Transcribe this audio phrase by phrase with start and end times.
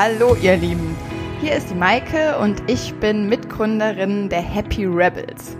[0.00, 0.96] Hallo ihr Lieben,
[1.40, 5.56] hier ist die Maike und ich bin Mitgründerin der Happy Rebels.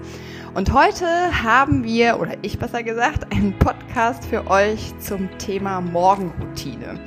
[0.54, 1.06] Und heute
[1.42, 7.00] haben wir, oder ich besser gesagt, einen Podcast für euch zum Thema Morgenroutine.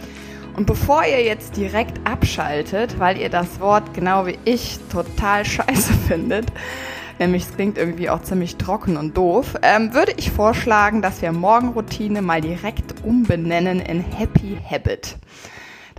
[0.58, 5.94] Und bevor ihr jetzt direkt abschaltet, weil ihr das Wort genau wie ich total scheiße
[6.10, 6.48] findet,
[7.18, 11.32] nämlich es klingt irgendwie auch ziemlich trocken und doof, ähm, würde ich vorschlagen, dass wir
[11.32, 15.16] Morgenroutine mal direkt umbenennen in Happy Habit.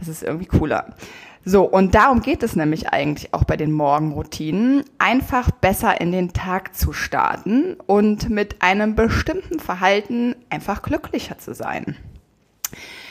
[0.03, 0.97] Das ist irgendwie cooler.
[1.45, 6.33] So, und darum geht es nämlich eigentlich auch bei den Morgenroutinen, einfach besser in den
[6.33, 11.97] Tag zu starten und mit einem bestimmten Verhalten einfach glücklicher zu sein.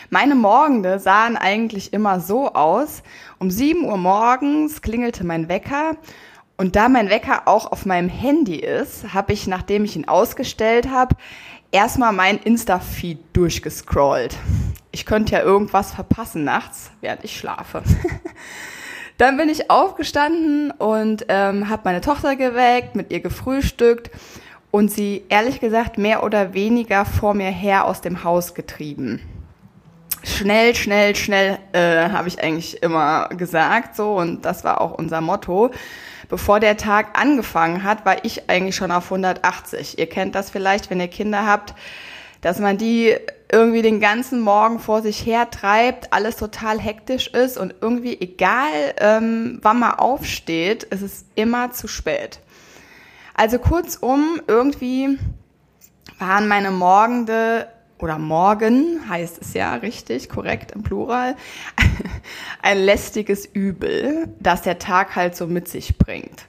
[0.10, 3.04] Meine Morgende sahen eigentlich immer so aus.
[3.40, 5.96] Um 7 Uhr morgens klingelte mein Wecker
[6.58, 10.90] und da mein Wecker auch auf meinem Handy ist, habe ich, nachdem ich ihn ausgestellt
[10.90, 11.16] habe,
[11.72, 14.38] erstmal mein Insta-Feed durchgescrollt.
[14.92, 17.82] Ich könnte ja irgendwas verpassen nachts, während ich schlafe.
[19.18, 24.10] Dann bin ich aufgestanden und ähm, habe meine Tochter geweckt, mit ihr gefrühstückt
[24.72, 29.22] und sie ehrlich gesagt mehr oder weniger vor mir her aus dem Haus getrieben.
[30.24, 35.22] Schnell, schnell, schnell äh, habe ich eigentlich immer gesagt so und das war auch unser
[35.22, 35.72] Motto
[36.32, 40.00] bevor der Tag angefangen hat, war ich eigentlich schon auf 180.
[40.00, 41.76] Ihr kennt das vielleicht, wenn ihr Kinder habt,
[42.40, 43.14] dass man die
[43.52, 48.70] irgendwie den ganzen Morgen vor sich her treibt, alles total hektisch ist und irgendwie egal,
[48.98, 52.40] ähm, wann man aufsteht, es ist immer zu spät.
[53.34, 55.20] Also kurzum, irgendwie
[56.18, 57.68] waren meine Morgende
[58.02, 61.36] oder morgen heißt es ja richtig, korrekt im Plural,
[62.62, 66.46] ein lästiges Übel, das der Tag halt so mit sich bringt.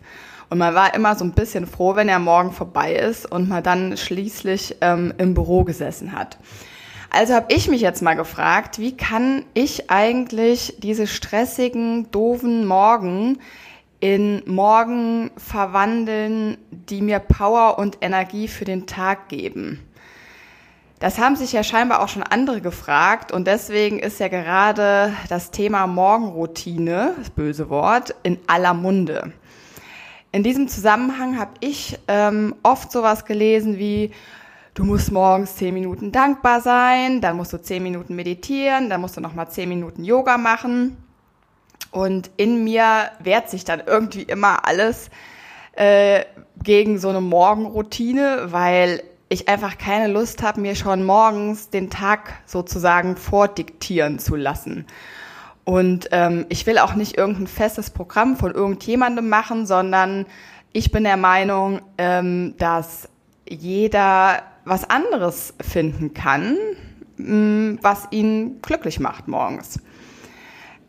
[0.51, 3.63] Und man war immer so ein bisschen froh, wenn er morgen vorbei ist und man
[3.63, 6.39] dann schließlich ähm, im Büro gesessen hat.
[7.09, 13.39] Also habe ich mich jetzt mal gefragt, wie kann ich eigentlich diese stressigen, doofen Morgen
[14.01, 19.81] in Morgen verwandeln, die mir Power und Energie für den Tag geben?
[21.03, 25.51] Das haben sich ja scheinbar auch schon andere gefragt und deswegen ist ja gerade das
[25.51, 29.33] Thema Morgenroutine, das böse Wort, in aller Munde.
[30.31, 34.13] In diesem Zusammenhang habe ich ähm, oft sowas gelesen wie,
[34.75, 39.17] du musst morgens zehn Minuten dankbar sein, dann musst du zehn Minuten meditieren, dann musst
[39.17, 40.97] du nochmal zehn Minuten Yoga machen.
[41.91, 45.11] Und in mir wehrt sich dann irgendwie immer alles
[45.73, 46.23] äh,
[46.63, 49.03] gegen so eine Morgenroutine, weil
[49.33, 54.87] ich einfach keine Lust habe, mir schon morgens den Tag sozusagen vordiktieren zu lassen.
[55.65, 60.27] Und ähm, ich will auch nicht irgendein festes Programm von irgendjemandem machen, sondern
[60.73, 63.09] ich bin der Meinung, ähm, dass
[63.49, 66.57] jeder was anderes finden kann,
[67.17, 69.81] mh, mm, was ihn glücklich macht morgens.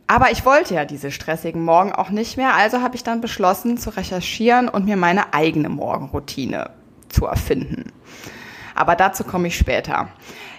[0.08, 3.78] Aber ich wollte ja diese stressigen Morgen auch nicht mehr, also habe ich dann beschlossen
[3.78, 6.72] zu recherchieren und mir meine eigene Morgenroutine
[7.10, 7.92] zu erfinden.
[8.76, 10.10] Aber dazu komme ich später.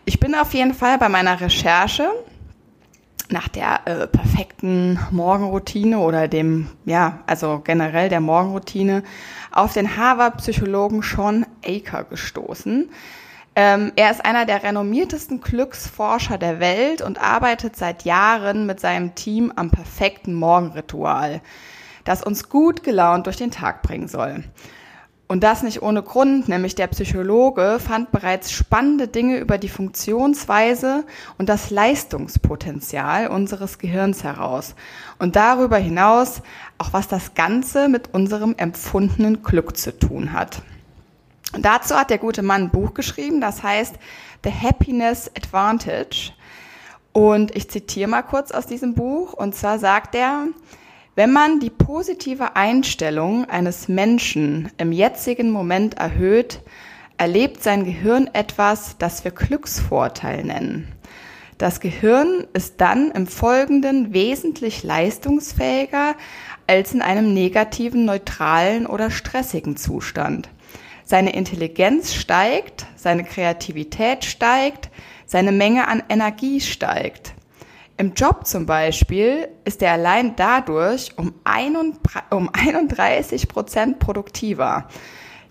[0.04, 2.10] Ich bin auf jeden Fall bei meiner Recherche
[3.30, 9.02] nach der äh, perfekten Morgenroutine oder dem, ja, also generell der Morgenroutine
[9.50, 12.90] auf den Harvard-Psychologen Sean Aker gestoßen.
[13.56, 19.14] Ähm, er ist einer der renommiertesten Glücksforscher der Welt und arbeitet seit Jahren mit seinem
[19.14, 21.40] Team am perfekten Morgenritual,
[22.04, 24.44] das uns gut gelaunt durch den Tag bringen soll.
[25.26, 31.04] Und das nicht ohne Grund, nämlich der Psychologe fand bereits spannende Dinge über die Funktionsweise
[31.38, 34.74] und das Leistungspotenzial unseres Gehirns heraus.
[35.18, 36.42] Und darüber hinaus
[36.76, 40.60] auch, was das Ganze mit unserem empfundenen Glück zu tun hat.
[41.54, 43.94] Und dazu hat der gute Mann ein Buch geschrieben, das heißt
[44.44, 46.32] The Happiness Advantage.
[47.12, 49.32] Und ich zitiere mal kurz aus diesem Buch.
[49.32, 50.48] Und zwar sagt er,
[51.14, 56.60] wenn man die positive Einstellung eines Menschen im jetzigen Moment erhöht,
[57.16, 60.92] erlebt sein Gehirn etwas, das wir Glücksvorteil nennen.
[61.58, 66.16] Das Gehirn ist dann im Folgenden wesentlich leistungsfähiger
[66.66, 70.48] als in einem negativen, neutralen oder stressigen Zustand.
[71.04, 74.90] Seine Intelligenz steigt, seine Kreativität steigt,
[75.26, 77.33] seine Menge an Energie steigt.
[77.96, 84.88] Im Job zum Beispiel ist er allein dadurch um 31 Prozent produktiver.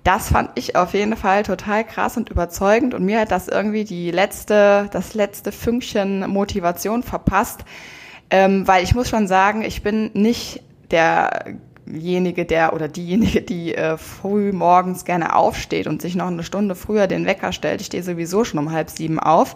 [0.03, 3.85] Das fand ich auf jeden Fall total krass und überzeugend und mir hat das irgendwie
[3.85, 7.61] die letzte, das letzte Fünkchen Motivation verpasst,
[8.29, 10.61] ähm, weil ich muss schon sagen, ich bin nicht
[10.91, 16.75] derjenige, der oder diejenige, die äh, früh morgens gerne aufsteht und sich noch eine Stunde
[16.75, 17.79] früher den Wecker stellt.
[17.79, 19.55] Ich stehe sowieso schon um halb sieben auf.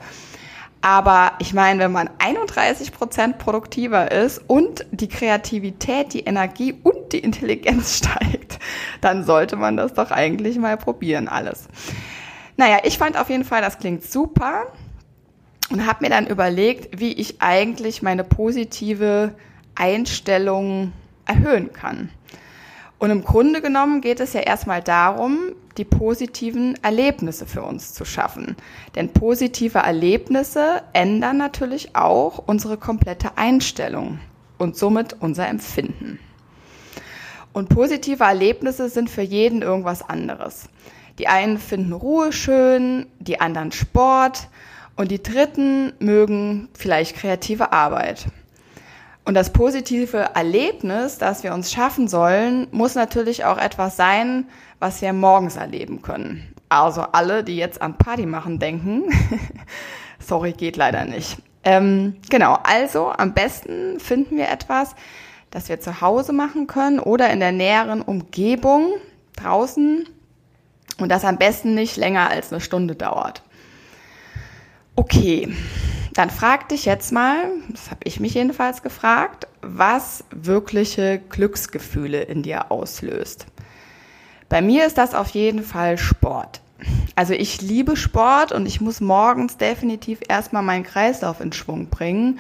[0.82, 7.14] Aber ich meine, wenn man 31 Prozent produktiver ist und die Kreativität, die Energie und
[7.14, 8.60] die Intelligenz steigt,
[9.02, 11.68] dann sollte man das doch eigentlich mal probieren alles.
[12.58, 14.68] Naja, ich fand auf jeden Fall, das klingt super
[15.70, 19.36] und habe mir dann überlegt, wie ich eigentlich meine positive
[19.76, 20.94] Einstellung
[21.26, 22.10] erhöhen kann.
[23.00, 28.06] Und im Grunde genommen geht es ja erstmal darum, die positiven Erlebnisse für uns zu
[28.06, 28.56] schaffen.
[28.96, 34.20] Denn positive Erlebnisse ändern natürlich auch unsere komplette Einstellung
[34.58, 36.20] und somit unser Empfinden.
[37.54, 40.70] Und positive Erlebnisse sind für jeden irgendwas anderes.
[41.20, 44.50] Die einen finden Ruhe schön, die anderen Sport
[44.96, 48.28] und die dritten mögen vielleicht kreative Arbeit.
[49.28, 54.46] Und das positive Erlebnis, das wir uns schaffen sollen, muss natürlich auch etwas sein,
[54.80, 56.54] was wir morgens erleben können.
[56.70, 59.04] Also alle, die jetzt an Party machen denken,
[60.20, 61.40] sorry, geht leider nicht.
[61.66, 64.96] Ähm, genau, also am besten finden wir etwas,
[65.52, 68.94] das wir zu Hause machen können oder in der näheren Umgebung
[69.36, 70.08] draußen
[71.00, 73.44] und das am besten nicht länger als eine Stunde dauert.
[74.96, 75.54] Okay,
[76.18, 77.38] dann frag dich jetzt mal,
[77.70, 83.46] das habe ich mich jedenfalls gefragt, was wirkliche Glücksgefühle in dir auslöst.
[84.50, 86.62] Bei mir ist das auf jeden Fall Sport.
[87.16, 92.40] Also ich liebe Sport und ich muss morgens definitiv erstmal meinen Kreislauf in Schwung bringen,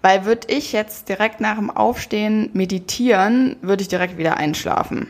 [0.00, 5.06] weil würde ich jetzt direkt nach dem Aufstehen meditieren, würde ich direkt wieder einschlafen.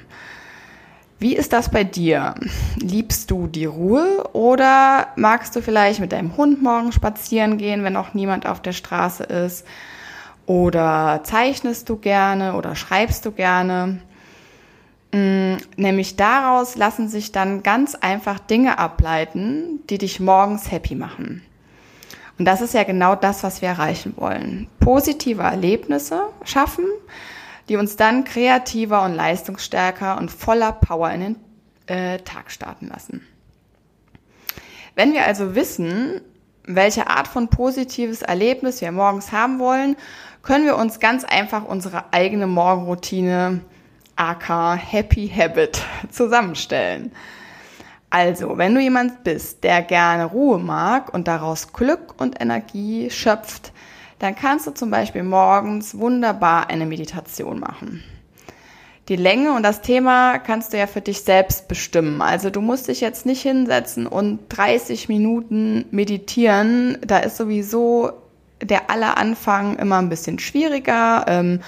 [1.22, 2.34] Wie ist das bei dir?
[2.80, 7.96] Liebst du die Ruhe oder magst du vielleicht mit deinem Hund morgen spazieren gehen, wenn
[7.96, 9.64] auch niemand auf der Straße ist?
[10.46, 14.00] Oder zeichnest du gerne oder schreibst du gerne?
[15.12, 21.42] Mm, nämlich daraus lassen sich dann ganz einfach Dinge ableiten, die dich morgens happy machen.
[22.36, 24.66] Und das ist ja genau das, was wir erreichen wollen.
[24.80, 26.86] Positive Erlebnisse schaffen,
[27.68, 31.36] die uns dann kreativer und leistungsstärker und voller Power in den
[31.86, 33.26] äh, Tag starten lassen.
[34.94, 36.20] Wenn wir also wissen,
[36.64, 39.96] welche Art von positives Erlebnis wir morgens haben wollen,
[40.42, 43.60] können wir uns ganz einfach unsere eigene Morgenroutine,
[44.16, 47.12] aka Happy Habit, zusammenstellen.
[48.10, 53.72] Also, wenn du jemand bist, der gerne Ruhe mag und daraus Glück und Energie schöpft,
[54.22, 58.04] dann kannst du zum Beispiel morgens wunderbar eine Meditation machen.
[59.08, 62.22] Die Länge und das Thema kannst du ja für dich selbst bestimmen.
[62.22, 66.98] Also du musst dich jetzt nicht hinsetzen und 30 Minuten meditieren.
[67.04, 68.12] Da ist sowieso
[68.62, 71.24] der aller Anfang immer ein bisschen schwieriger.
[71.26, 71.60] Ähm,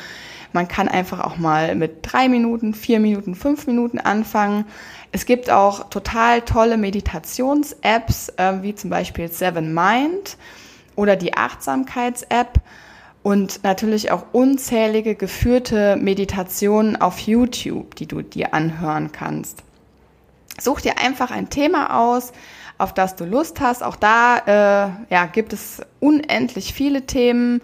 [0.53, 4.65] man kann einfach auch mal mit drei Minuten, vier Minuten, fünf Minuten anfangen.
[5.11, 10.37] Es gibt auch total tolle Meditations-Apps, äh, wie zum Beispiel Seven Mind
[10.97, 12.61] oder die Achtsamkeits-App
[13.23, 19.63] und natürlich auch unzählige geführte Meditationen auf YouTube, die du dir anhören kannst.
[20.61, 22.33] Such dir einfach ein Thema aus,
[22.79, 23.83] auf das du Lust hast.
[23.83, 24.39] Auch da
[25.09, 27.63] äh, ja, gibt es unendlich viele Themen.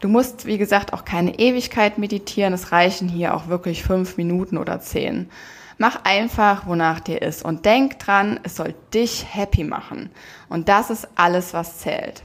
[0.00, 2.52] Du musst, wie gesagt, auch keine Ewigkeit meditieren.
[2.52, 5.30] Es reichen hier auch wirklich fünf Minuten oder zehn.
[5.78, 7.42] Mach einfach, wonach dir ist.
[7.42, 10.10] Und denk dran, es soll dich happy machen.
[10.50, 12.22] Und das ist alles, was zählt.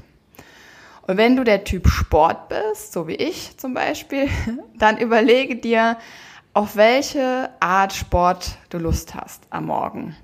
[1.07, 4.27] Und wenn du der Typ Sport bist, so wie ich zum Beispiel,
[4.77, 5.97] dann überlege dir,
[6.53, 10.15] auf welche Art Sport du Lust hast am Morgen.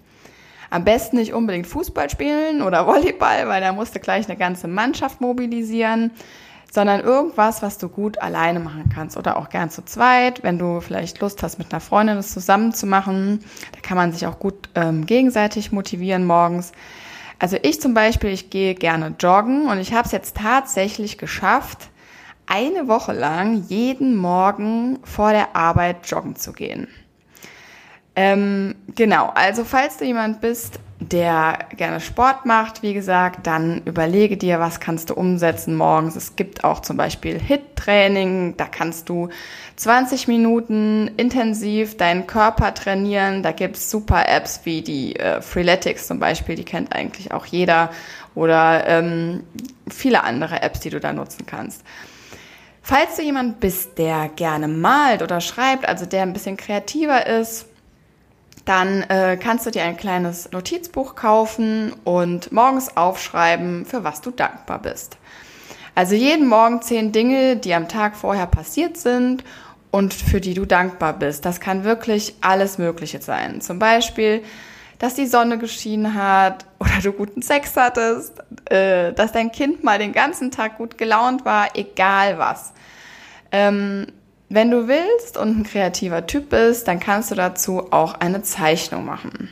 [0.69, 4.67] Am besten nicht unbedingt Fußball spielen oder Volleyball, weil da musst du gleich eine ganze
[4.67, 6.11] Mannschaft mobilisieren,
[6.71, 10.79] sondern irgendwas, was du gut alleine machen kannst oder auch gern zu zweit, wenn du
[10.79, 13.43] vielleicht Lust hast, mit einer Freundin das zusammen zu machen.
[13.73, 16.71] Da kann man sich auch gut ähm, gegenseitig motivieren morgens.
[17.41, 21.89] Also ich zum Beispiel, ich gehe gerne joggen und ich habe es jetzt tatsächlich geschafft,
[22.45, 26.87] eine Woche lang jeden Morgen vor der Arbeit joggen zu gehen.
[28.15, 30.79] Ähm, genau, also falls du jemand bist,
[31.11, 36.15] der gerne Sport macht, wie gesagt, dann überlege dir, was kannst du umsetzen morgens.
[36.15, 39.29] Es gibt auch zum Beispiel HIT-Training, da kannst du
[39.75, 43.43] 20 Minuten intensiv deinen Körper trainieren.
[43.43, 47.89] Da gibt's super Apps wie die äh, Freeletics zum Beispiel, die kennt eigentlich auch jeder.
[48.33, 49.43] Oder ähm,
[49.89, 51.83] viele andere Apps, die du da nutzen kannst.
[52.81, 57.67] Falls du jemand bist, der gerne malt oder schreibt, also der ein bisschen kreativer ist,
[58.71, 64.31] dann äh, kannst du dir ein kleines Notizbuch kaufen und morgens aufschreiben, für was du
[64.31, 65.17] dankbar bist.
[65.93, 69.43] Also jeden Morgen zehn Dinge, die am Tag vorher passiert sind
[69.91, 71.43] und für die du dankbar bist.
[71.43, 73.59] Das kann wirklich alles Mögliche sein.
[73.59, 74.41] Zum Beispiel,
[74.99, 78.35] dass die Sonne geschienen hat oder du guten Sex hattest,
[78.69, 82.71] äh, dass dein Kind mal den ganzen Tag gut gelaunt war, egal was.
[83.51, 84.07] Ähm,
[84.53, 89.05] wenn du willst und ein kreativer Typ bist, dann kannst du dazu auch eine Zeichnung
[89.05, 89.49] machen.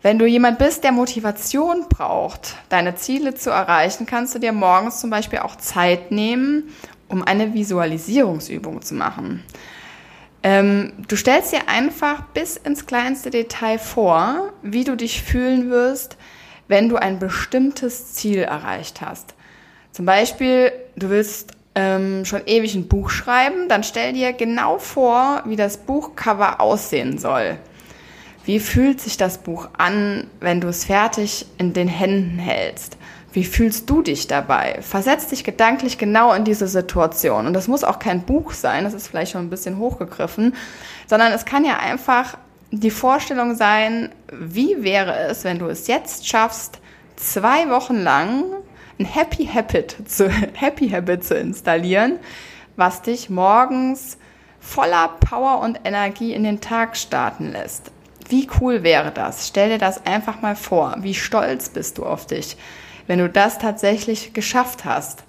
[0.00, 5.00] Wenn du jemand bist, der Motivation braucht, deine Ziele zu erreichen, kannst du dir morgens
[5.00, 6.72] zum Beispiel auch Zeit nehmen,
[7.08, 9.44] um eine Visualisierungsübung zu machen.
[10.42, 16.16] Ähm, du stellst dir einfach bis ins kleinste Detail vor, wie du dich fühlen wirst,
[16.66, 19.34] wenn du ein bestimmtes Ziel erreicht hast.
[19.92, 25.42] Zum Beispiel, du willst ähm, schon ewig ein Buch schreiben, dann stell dir genau vor,
[25.46, 27.56] wie das Buchcover aussehen soll.
[28.44, 32.96] Wie fühlt sich das Buch an, wenn du es fertig in den Händen hältst?
[33.32, 34.78] Wie fühlst du dich dabei?
[34.80, 37.46] Versetz dich gedanklich genau in diese Situation.
[37.46, 40.54] Und das muss auch kein Buch sein, das ist vielleicht schon ein bisschen hochgegriffen,
[41.06, 42.38] sondern es kann ja einfach
[42.72, 46.80] die Vorstellung sein, wie wäre es, wenn du es jetzt schaffst,
[47.16, 48.44] zwei Wochen lang
[49.00, 52.18] ein Happy Habit zu, Happy Habit zu installieren,
[52.76, 54.18] was dich morgens
[54.60, 57.90] voller Power und Energie in den Tag starten lässt.
[58.28, 59.48] Wie cool wäre das?
[59.48, 60.94] Stell dir das einfach mal vor.
[61.00, 62.56] Wie stolz bist du auf dich,
[63.06, 65.24] wenn du das tatsächlich geschafft hast?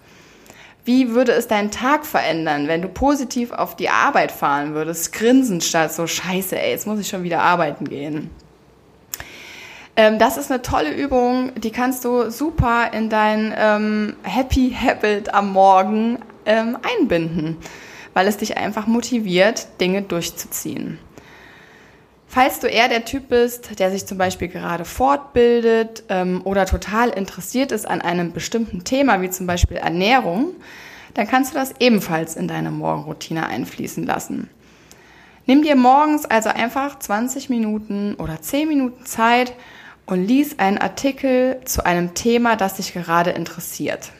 [0.83, 5.61] Wie würde es deinen Tag verändern, wenn du positiv auf die Arbeit fahren würdest, grinsen
[5.61, 8.29] statt so scheiße, ey, jetzt muss ich schon wieder arbeiten gehen?
[9.95, 15.33] Ähm, das ist eine tolle Übung, die kannst du super in dein ähm, Happy Habit
[15.33, 17.57] am Morgen ähm, einbinden,
[18.13, 20.97] weil es dich einfach motiviert, Dinge durchzuziehen.
[22.27, 27.09] Falls du eher der Typ bist, der sich zum Beispiel gerade fortbildet ähm, oder total
[27.09, 30.51] interessiert ist an einem bestimmten Thema, wie zum Beispiel Ernährung,
[31.13, 34.49] dann kannst du das ebenfalls in deine Morgenroutine einfließen lassen.
[35.45, 39.53] Nimm dir morgens also einfach 20 Minuten oder 10 Minuten Zeit
[40.11, 44.11] und lies einen Artikel zu einem Thema, das dich gerade interessiert.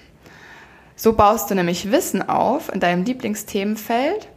[0.95, 4.29] So baust du nämlich Wissen auf in deinem Lieblingsthemenfeld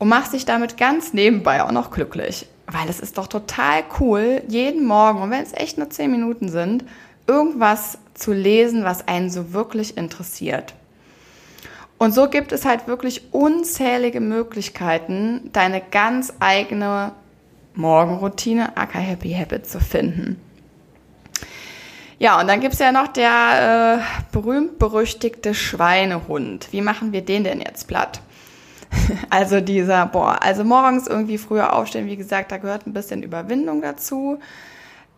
[0.00, 2.48] und machst dich damit ganz nebenbei auch noch glücklich.
[2.66, 6.48] Weil es ist doch total cool, jeden Morgen, und wenn es echt nur zehn Minuten
[6.48, 6.84] sind,
[7.28, 10.74] irgendwas zu lesen, was einen so wirklich interessiert.
[11.98, 17.12] Und so gibt es halt wirklich unzählige Möglichkeiten, deine ganz eigene
[17.76, 20.40] Morgenroutine, aka Happy Habit, zu finden.
[22.18, 26.68] Ja, und dann gibt's ja noch der äh, berühmt-berüchtigte Schweinehund.
[26.70, 28.20] Wie machen wir den denn jetzt platt?
[29.30, 33.82] also dieser, boah, also morgens irgendwie früher aufstehen, wie gesagt, da gehört ein bisschen Überwindung
[33.82, 34.38] dazu.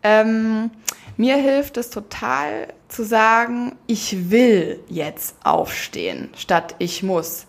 [0.03, 0.71] Ähm,
[1.15, 7.45] mir hilft es total zu sagen, ich will jetzt aufstehen, statt ich muss.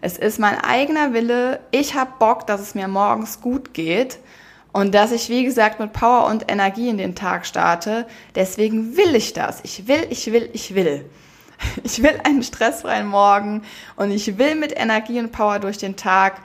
[0.00, 4.18] Es ist mein eigener Wille, ich habe Bock, dass es mir morgens gut geht
[4.72, 8.06] und dass ich, wie gesagt, mit Power und Energie in den Tag starte.
[8.34, 9.60] Deswegen will ich das.
[9.64, 11.04] Ich will, ich will, ich will.
[11.84, 13.62] Ich will einen stressfreien Morgen
[13.94, 16.40] und ich will mit Energie und Power durch den Tag.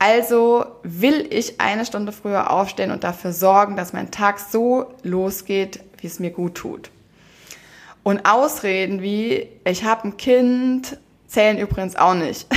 [0.00, 5.78] Also will ich eine Stunde früher aufstehen und dafür sorgen, dass mein Tag so losgeht,
[5.98, 6.90] wie es mir gut tut.
[8.02, 10.98] Und Ausreden wie, ich habe ein Kind,
[11.30, 12.46] zählen übrigens auch nicht.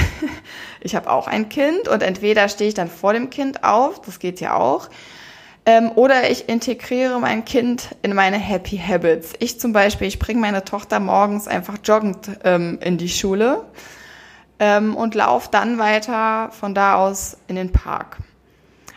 [0.86, 4.20] Ich habe auch ein Kind und entweder stehe ich dann vor dem Kind auf, das
[4.20, 4.90] geht ja auch,
[5.66, 9.32] ähm, oder ich integriere mein Kind in meine Happy Habits.
[9.40, 13.64] Ich zum Beispiel, ich bringe meine Tochter morgens einfach joggend ähm, in die Schule
[14.60, 18.18] ähm, und laufe dann weiter von da aus in den Park.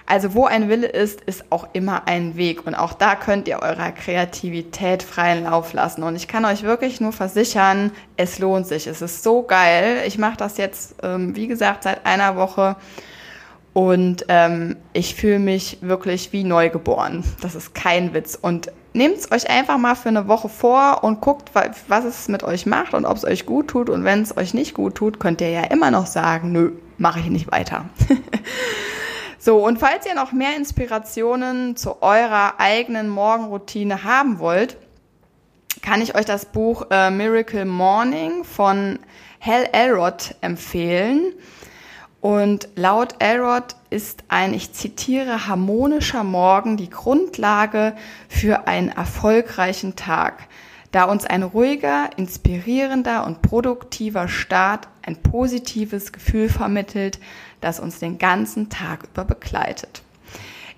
[0.07, 2.65] Also wo ein Wille ist, ist auch immer ein Weg.
[2.65, 6.05] Und auch da könnt ihr eurer Kreativität freien Lauf lassen.
[6.05, 8.87] Und ich kann euch wirklich nur versichern, es lohnt sich.
[8.87, 10.03] Es ist so geil.
[10.07, 12.77] Ich mache das jetzt, ähm, wie gesagt, seit einer Woche.
[13.73, 17.25] Und ähm, ich fühle mich wirklich wie neugeboren.
[17.43, 18.39] Das ist kein Witz.
[18.41, 22.45] Und nehmt es euch einfach mal für eine Woche vor und guckt, was es mit
[22.45, 23.91] euch macht und ob es euch gut tut.
[23.91, 27.19] Und wenn es euch nicht gut tut, könnt ihr ja immer noch sagen, nö, mache
[27.21, 27.85] ich nicht weiter.
[29.47, 34.77] So, und falls ihr noch mehr Inspirationen zu eurer eigenen Morgenroutine haben wollt,
[35.83, 38.99] kann ich euch das Buch äh, Miracle Morning von
[39.41, 41.33] Hal Elrod empfehlen.
[42.21, 47.95] Und laut Elrod ist ein, ich zitiere, harmonischer Morgen die Grundlage
[48.29, 50.49] für einen erfolgreichen Tag,
[50.91, 57.19] da uns ein ruhiger, inspirierender und produktiver Start ein positives Gefühl vermittelt,
[57.61, 60.03] das uns den ganzen Tag über begleitet.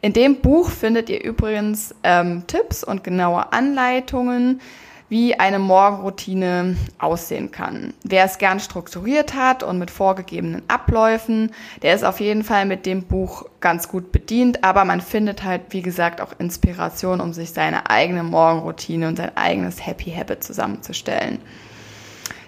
[0.00, 4.60] In dem Buch findet ihr übrigens ähm, Tipps und genaue Anleitungen,
[5.08, 7.94] wie eine Morgenroutine aussehen kann.
[8.04, 11.50] Wer es gern strukturiert hat und mit vorgegebenen Abläufen,
[11.82, 15.62] der ist auf jeden Fall mit dem Buch ganz gut bedient, aber man findet halt,
[15.70, 21.38] wie gesagt, auch Inspiration, um sich seine eigene Morgenroutine und sein eigenes Happy Habit zusammenzustellen.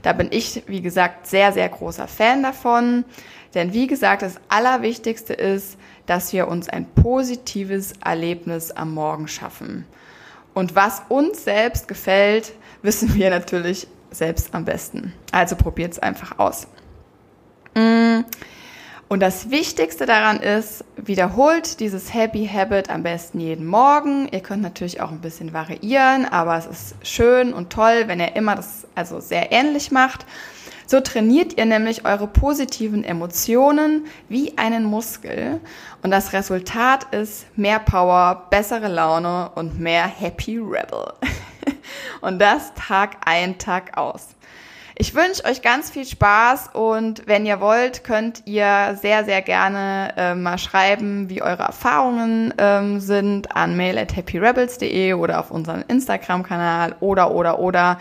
[0.03, 3.05] Da bin ich, wie gesagt, sehr, sehr großer Fan davon.
[3.55, 5.77] Denn wie gesagt, das Allerwichtigste ist,
[6.07, 9.87] dass wir uns ein positives Erlebnis am Morgen schaffen.
[10.55, 12.53] Und was uns selbst gefällt,
[12.83, 15.13] wissen wir natürlich selbst am besten.
[15.33, 16.67] Also probiert es einfach aus.
[17.75, 18.21] Mm.
[19.13, 24.29] Und das Wichtigste daran ist, wiederholt dieses Happy Habit am besten jeden Morgen.
[24.31, 28.37] Ihr könnt natürlich auch ein bisschen variieren, aber es ist schön und toll, wenn ihr
[28.37, 30.25] immer das also sehr ähnlich macht.
[30.87, 35.59] So trainiert ihr nämlich eure positiven Emotionen wie einen Muskel
[36.05, 41.15] und das Resultat ist mehr Power, bessere Laune und mehr Happy Rebel.
[42.21, 44.37] und das Tag ein, Tag aus.
[45.01, 50.13] Ich wünsche euch ganz viel Spaß und wenn ihr wollt, könnt ihr sehr, sehr gerne
[50.15, 55.85] äh, mal schreiben, wie eure Erfahrungen ähm, sind an mail at happyrebels.de oder auf unserem
[55.89, 57.99] Instagram-Kanal oder, oder, oder.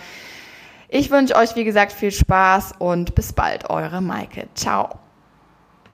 [0.89, 4.49] Ich wünsche euch, wie gesagt, viel Spaß und bis bald, eure Maike.
[4.53, 4.99] Ciao.